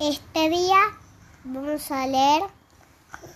[0.00, 0.76] Este día
[1.44, 2.42] vamos a leer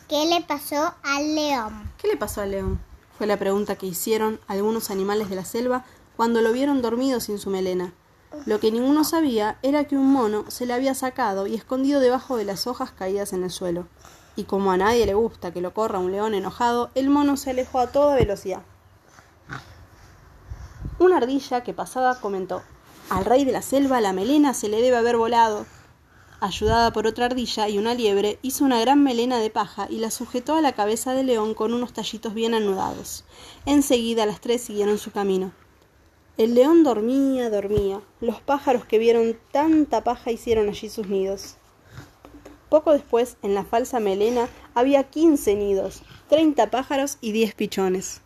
[0.08, 1.92] qué le pasó al león.
[1.98, 2.80] ¿Qué le pasó al león?
[3.16, 5.84] Fue la pregunta que hicieron algunos animales de la selva
[6.16, 7.92] cuando lo vieron dormido sin su melena.
[8.44, 12.36] Lo que ninguno sabía era que un mono se le había sacado y escondido debajo
[12.36, 13.86] de las hojas caídas en el suelo.
[14.34, 17.50] Y como a nadie le gusta que lo corra un león enojado, el mono se
[17.50, 18.62] alejó a toda velocidad.
[20.98, 22.62] Una ardilla que pasaba comentó
[23.10, 25.64] Al rey de la selva la melena se le debe haber volado.
[26.40, 30.12] Ayudada por otra ardilla y una liebre, hizo una gran melena de paja y la
[30.12, 33.24] sujetó a la cabeza del león con unos tallitos bien anudados.
[33.66, 35.52] Enseguida las tres siguieron su camino.
[36.36, 38.00] El león dormía, dormía.
[38.20, 41.56] Los pájaros que vieron tanta paja hicieron allí sus nidos.
[42.68, 48.20] Poco después, en la falsa melena, había quince nidos, treinta pájaros y diez pichones.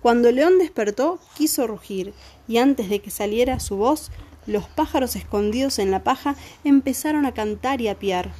[0.00, 2.14] Cuando el león despertó, quiso rugir,
[2.46, 4.12] y antes de que saliera su voz,
[4.48, 6.34] los pájaros escondidos en la paja
[6.64, 8.30] empezaron a cantar y a piar.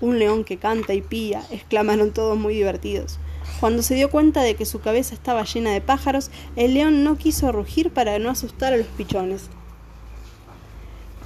[0.00, 3.18] Un león que canta y pía, exclamaron todos muy divertidos.
[3.60, 7.18] Cuando se dio cuenta de que su cabeza estaba llena de pájaros, el león no
[7.18, 9.50] quiso rugir para no asustar a los pichones.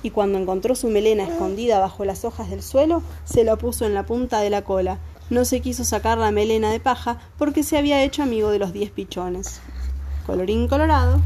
[0.03, 3.95] Y cuando encontró su melena escondida bajo las hojas del suelo, se la puso en
[3.95, 4.99] la punta de la cola.
[5.31, 8.73] No se quiso sacar la melena de paja porque se había hecho amigo de los
[8.73, 9.61] diez pichones.
[10.27, 11.23] Colorín colorado.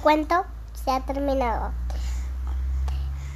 [0.00, 1.83] Cuento se ha terminado.